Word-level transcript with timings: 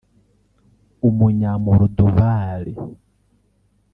Umunya-Moldoval 1.07 2.73